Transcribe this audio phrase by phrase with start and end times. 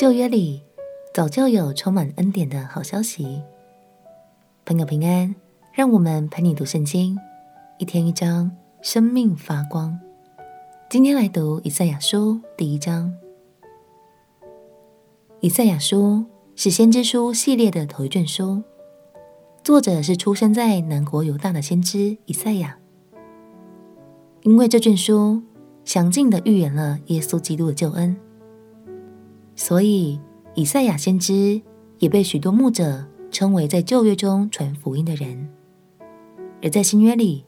[0.00, 0.62] 旧约里
[1.12, 3.42] 早就有充满恩典的好消息。
[4.64, 5.34] 朋友平安，
[5.74, 7.18] 让我们陪你读圣经，
[7.76, 8.50] 一天一章，
[8.80, 10.00] 生命发光。
[10.88, 13.12] 今天来读以赛亚书第一章。
[15.40, 16.24] 以赛亚书
[16.56, 18.62] 是先知书系列的头一卷书，
[19.62, 22.78] 作者是出生在南国犹大的先知以赛亚。
[24.44, 25.42] 因为这卷书
[25.84, 28.16] 详尽地预言了耶稣基督的救恩。
[29.60, 30.18] 所以，
[30.54, 31.60] 以赛亚先知
[31.98, 35.50] 也被许多牧者称为在旧约中传福音的人。
[36.62, 37.44] 而在新约里，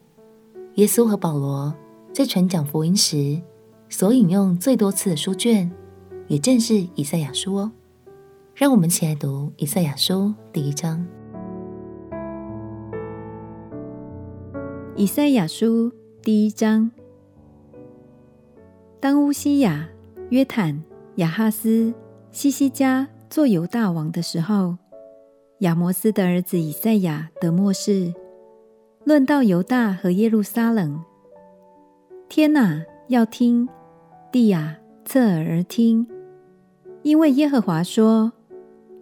[0.75, 1.73] 耶稣和保罗
[2.13, 3.41] 在传讲福音时
[3.89, 5.71] 所引用最多次的书卷，
[6.27, 7.71] 也正是以赛亚书哦。
[8.53, 11.03] 让我们一起来读以赛亚书第一章。
[14.95, 16.91] 以赛亚书第一章，
[18.99, 19.89] 当乌西雅、
[20.29, 20.83] 约坦、
[21.15, 21.91] 亚哈斯。
[22.33, 24.75] 西西家做犹大王的时候，
[25.59, 28.11] 亚摩斯的儿子以赛亚得默示，
[29.05, 30.99] 论到犹大和耶路撒冷。
[32.27, 33.67] 天哪，要听；
[34.31, 36.07] 地啊，侧耳而听。
[37.03, 38.33] 因为耶和华说：“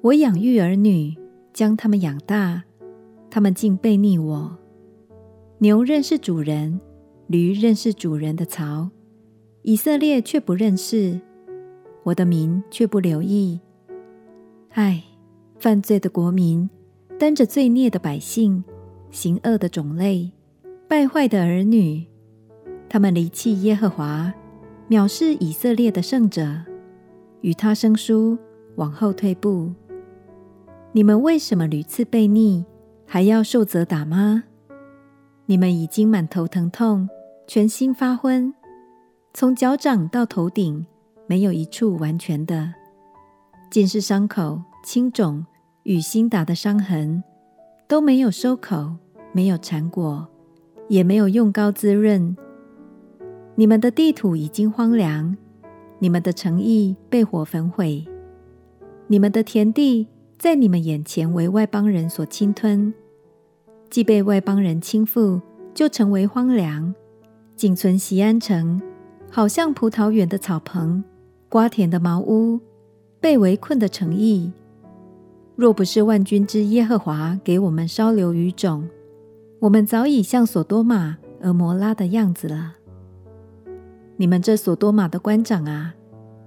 [0.03, 1.15] 我养育儿女，
[1.53, 2.63] 将他们养大，
[3.29, 4.57] 他们竟悖逆我。
[5.59, 6.81] 牛认识主人，
[7.27, 8.89] 驴认识主人的槽，
[9.61, 11.21] 以色列却不认识。”
[12.03, 13.59] 我的民却不留意，
[14.71, 15.03] 唉，
[15.59, 16.69] 犯罪的国民，
[17.19, 18.63] 担着罪孽的百姓，
[19.11, 20.31] 行恶的种类，
[20.87, 22.07] 败坏的儿女，
[22.89, 24.33] 他们离弃耶和华，
[24.89, 26.63] 藐视以色列的圣者，
[27.41, 28.37] 与他生疏，
[28.75, 29.71] 往后退步。
[30.93, 32.65] 你们为什么屡次被逆，
[33.05, 34.45] 还要受责打吗？
[35.45, 37.07] 你们已经满头疼痛，
[37.45, 38.53] 全心发昏，
[39.33, 40.87] 从脚掌到头顶。
[41.27, 42.73] 没有一处完全的，
[43.69, 45.45] 尽是伤口、青肿
[45.83, 47.23] 与新打的伤痕，
[47.87, 48.95] 都没有收口，
[49.31, 50.27] 没有产果，
[50.89, 52.35] 也没有用膏滋润。
[53.55, 55.37] 你们的地土已经荒凉，
[55.99, 58.05] 你们的诚意被火焚毁，
[59.07, 60.07] 你们的田地
[60.37, 62.93] 在你们眼前为外邦人所侵吞，
[63.89, 65.41] 既被外邦人倾覆，
[65.73, 66.93] 就成为荒凉，
[67.55, 68.81] 仅存锡安城，
[69.29, 71.03] 好像葡萄园的草棚。
[71.51, 72.61] 瓜田的茅屋，
[73.19, 74.53] 被围困的城邑，
[75.57, 78.87] 若不是万军之耶和华给我们稍留余种，
[79.59, 82.75] 我们早已像所多玛、蛾摩拉的样子了。
[84.15, 85.93] 你们这所多玛的官长啊，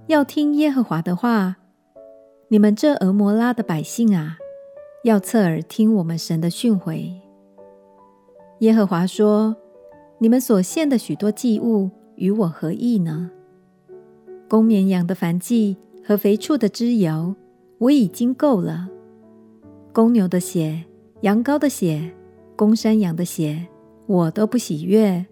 [0.07, 1.53] 要听耶和华的话；
[2.47, 4.39] 你们这俄摩拉的百姓啊，
[5.03, 7.11] 要侧耳听我们神的训诲。
[8.61, 9.55] 耶和华说：
[10.17, 13.29] 你们所献的许多祭物，与我何益呢？
[14.47, 17.35] 公绵羊的燔祭和肥畜的脂油，
[17.79, 18.89] 我已经够了。
[19.91, 20.83] 公牛的血、
[21.21, 22.11] 羊羔的血、
[22.55, 23.67] 公山羊的血，
[24.05, 25.25] 我都不喜悦。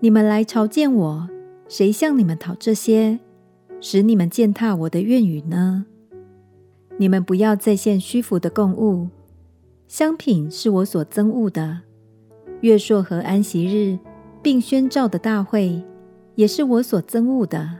[0.00, 1.28] 你们来朝见我，
[1.68, 3.20] 谁向你们讨这些，
[3.80, 5.86] 使你们践踏我的愿语呢？
[6.98, 9.08] 你们不要再献虚浮的供物，
[9.88, 11.80] 香品是我所憎恶的。
[12.60, 13.98] 月朔和安息日，
[14.42, 15.82] 并宣召的大会，
[16.34, 17.78] 也是我所憎恶的。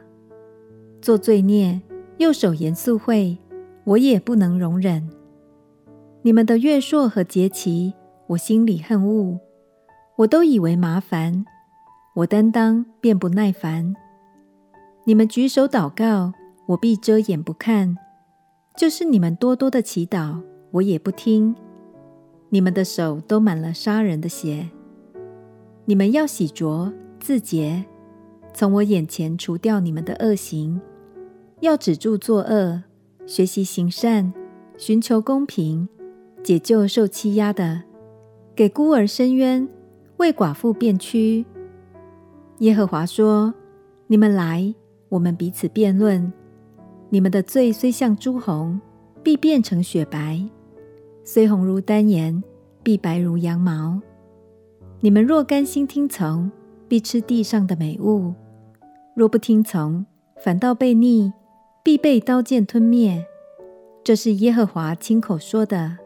[1.00, 1.81] 做罪孽，
[2.19, 3.38] 右手严肃会，
[3.84, 5.09] 我也不能容忍。
[6.22, 7.94] 你们的月朔和节期，
[8.27, 9.38] 我心里恨恶，
[10.16, 11.44] 我都以为麻烦，
[12.15, 13.94] 我担当便不耐烦。
[15.05, 16.34] 你们举手祷告，
[16.66, 17.97] 我必遮眼不看；
[18.77, 21.56] 就是你们多多的祈祷，我也不听。
[22.50, 24.69] 你们的手都满了杀人的血，
[25.87, 27.84] 你们要洗濯自洁，
[28.53, 30.78] 从我眼前除掉你们的恶行。
[31.60, 32.82] 要止住作恶，
[33.26, 34.32] 学习行善，
[34.78, 35.87] 寻求公平，
[36.43, 37.82] 解救受欺压的，
[38.56, 39.69] 给孤儿伸冤，
[40.16, 41.44] 为寡妇辩屈。
[42.60, 43.53] 耶和华说
[44.09, 44.75] ：“你们来，
[45.11, 46.32] 我们彼此辩论。
[47.11, 48.81] 你们的罪虽像朱红，
[49.23, 50.49] 必变成雪白；
[51.25, 52.43] 虽红如丹颜，
[52.82, 54.00] 必白如羊毛。
[55.00, 56.50] 你们若甘心听从，
[56.88, 58.32] 必吃地上的美物；
[59.14, 60.06] 若不听从，
[60.43, 61.31] 反倒被逆。”
[61.90, 63.26] 必被刀剑吞灭，
[64.04, 65.98] 这是耶和华亲口说的。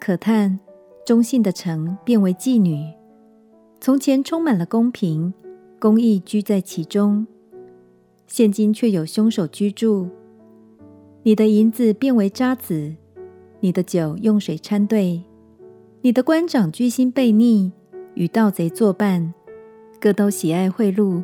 [0.00, 0.58] 可叹
[1.04, 2.92] 忠信的城变为妓女，
[3.80, 5.32] 从前充满了公平，
[5.78, 7.28] 公义居在其中，
[8.26, 10.08] 现今却有凶手居住。
[11.22, 12.96] 你的银子变为渣滓，
[13.60, 15.22] 你的酒用水掺兑，
[16.00, 17.70] 你的官长居心悖逆，
[18.14, 19.32] 与盗贼作伴，
[20.00, 21.22] 各都喜爱贿赂，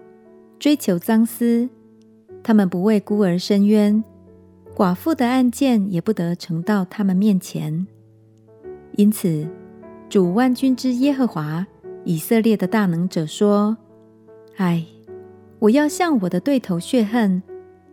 [0.61, 1.69] 追求赃私。
[2.43, 4.03] 他们不为孤儿伸冤，
[4.75, 7.87] 寡妇的案件也不得呈到他们面前。
[8.97, 9.49] 因此，
[10.09, 11.67] 主万军之耶和华
[12.05, 13.77] 以色列的大能者说
[14.59, 14.85] ：“唉，
[15.61, 17.43] 我要向我的对头血恨，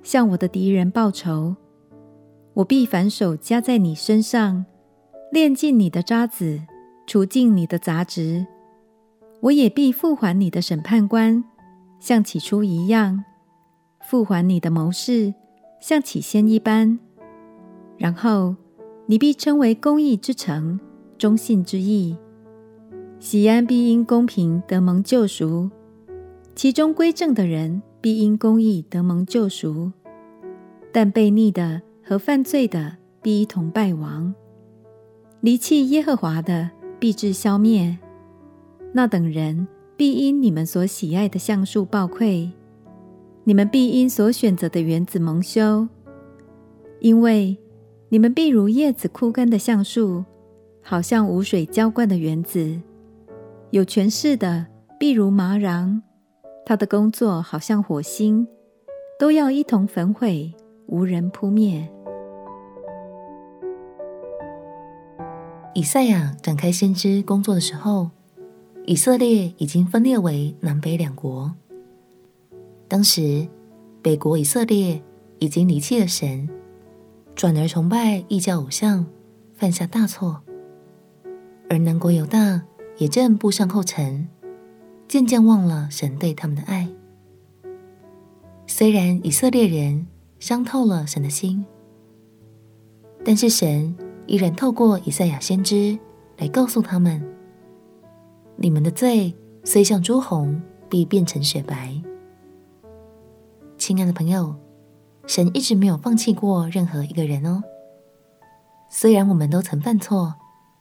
[0.04, 1.56] 向我的敌人报仇。
[2.56, 4.66] 我必反手加在你身上，
[5.32, 6.66] 炼尽你的渣滓，
[7.08, 8.46] 除尽你的杂质。
[9.42, 11.42] 我也必复还你的审判官，
[12.00, 13.24] 像起初一样；
[14.10, 15.36] 复还你的谋士，
[15.80, 16.98] 像起先一般。
[17.96, 18.56] 然后，
[19.06, 20.80] 你必称为公义之城。”
[21.20, 22.16] 忠信之地，
[23.20, 25.70] 锡安必因公平得蒙救赎，
[26.56, 29.92] 其中归正的人必因公义得蒙救赎，
[30.94, 34.34] 但悖逆的和犯罪的必一同败亡。
[35.42, 38.00] 离弃耶和华的必致消灭，
[38.94, 39.68] 那等人
[39.98, 42.50] 必因你们所喜爱的橡树暴愧，
[43.50, 45.88] 你们必因所选择的园子蒙羞，
[47.00, 47.58] 因为
[48.10, 50.24] 你们必如叶子枯干的橡树。
[50.84, 52.80] 好像无水浇灌的园子，
[53.72, 54.68] 有权势的
[55.00, 56.00] 必如麻瓤，
[56.64, 58.48] 他的工作好像火星，
[59.18, 60.54] 都要一同焚毁，
[60.86, 61.90] 无人扑灭。
[65.74, 68.12] 以赛亚展开先知工作的时候，
[68.86, 71.52] 以色列已经分裂为南北两国。
[72.90, 73.48] 当时，
[74.02, 75.00] 北国以色列
[75.38, 76.50] 已经离弃了神，
[77.36, 79.06] 转而崇拜异教偶像，
[79.54, 80.42] 犯下大错。
[81.70, 82.64] 而南国犹大
[82.98, 84.28] 也正步上后尘，
[85.08, 86.90] 渐渐忘了神对他们的爱。
[88.66, 90.08] 虽然以色列人
[90.40, 91.64] 伤透了神的心，
[93.24, 93.96] 但是神
[94.26, 95.96] 依然透过以赛亚先知
[96.40, 97.24] 来告诉他们：
[98.56, 99.32] 你们的罪
[99.64, 100.60] 虽像朱红，
[100.90, 101.99] 必变成雪白。
[103.80, 104.54] 亲爱的朋友，
[105.26, 107.64] 神一直没有放弃过任何一个人哦。
[108.90, 110.36] 虽然我们都曾犯错。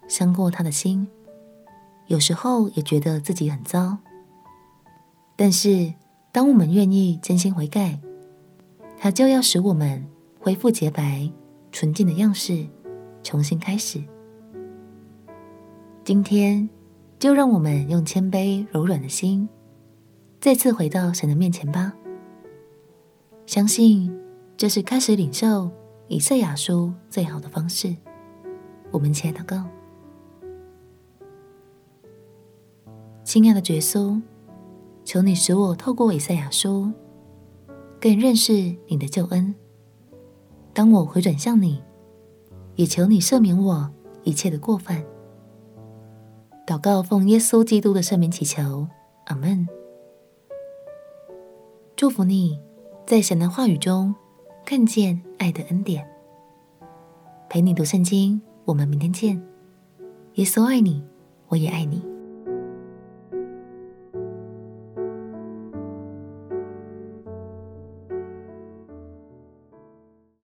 [0.09, 1.07] 伤过他的心，
[2.07, 3.99] 有时候也觉得自己很糟。
[5.37, 5.93] 但是，
[6.33, 8.01] 当我们愿意真心悔改，
[8.97, 10.03] 他就要使我们
[10.41, 11.31] 恢复洁白、
[11.71, 12.67] 纯净的样式，
[13.23, 14.03] 重新开始。
[16.05, 16.67] 今天，
[17.19, 19.47] 就让我们用谦卑柔软的心，
[20.41, 21.93] 再次回到神的面前吧。
[23.49, 24.15] 相信
[24.59, 25.71] 这是开始领受
[26.07, 27.97] 以赛亚书最好的方式。
[28.91, 29.65] 我们一起来祷告。
[33.25, 34.21] 亲爱的耶稣，
[35.03, 36.93] 求你使我透过以赛亚书，
[37.99, 38.53] 更认识
[38.87, 39.55] 你的救恩。
[40.75, 41.83] 当我回转向你，
[42.75, 43.91] 也求你赦免我
[44.25, 45.03] 一切的过犯。
[46.67, 48.87] 祷告奉耶稣基督的圣名祈求，
[49.25, 49.67] 阿门。
[51.97, 52.61] 祝福你，
[53.09, 54.15] 在神的话语中
[54.67, 56.07] 看见爱的恩典。
[57.49, 59.43] 陪你读圣经，我们明天见。
[60.35, 61.03] 耶稣爱你，
[61.49, 62.03] 我也爱你。